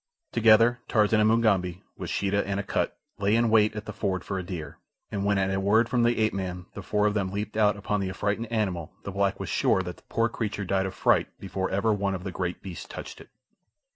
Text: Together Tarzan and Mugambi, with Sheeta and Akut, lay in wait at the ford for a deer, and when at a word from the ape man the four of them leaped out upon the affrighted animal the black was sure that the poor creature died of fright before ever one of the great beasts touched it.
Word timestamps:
Together 0.31 0.79
Tarzan 0.87 1.19
and 1.19 1.29
Mugambi, 1.29 1.83
with 1.95 2.09
Sheeta 2.09 2.43
and 2.47 2.59
Akut, 2.59 2.97
lay 3.19 3.35
in 3.35 3.51
wait 3.51 3.75
at 3.75 3.85
the 3.85 3.93
ford 3.93 4.23
for 4.23 4.39
a 4.39 4.43
deer, 4.43 4.79
and 5.11 5.23
when 5.25 5.37
at 5.37 5.53
a 5.53 5.59
word 5.59 5.87
from 5.89 6.01
the 6.01 6.17
ape 6.17 6.33
man 6.33 6.65
the 6.73 6.81
four 6.81 7.05
of 7.05 7.13
them 7.13 7.29
leaped 7.31 7.55
out 7.55 7.77
upon 7.77 7.99
the 7.99 8.09
affrighted 8.09 8.47
animal 8.47 8.91
the 9.03 9.11
black 9.11 9.39
was 9.39 9.49
sure 9.49 9.83
that 9.83 9.97
the 9.97 10.03
poor 10.09 10.27
creature 10.27 10.65
died 10.65 10.87
of 10.87 10.95
fright 10.95 11.27
before 11.39 11.69
ever 11.69 11.93
one 11.93 12.15
of 12.15 12.23
the 12.23 12.31
great 12.31 12.63
beasts 12.63 12.87
touched 12.87 13.21
it. 13.21 13.29